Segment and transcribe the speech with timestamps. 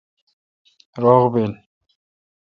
[1.03, 1.53] روغ بیل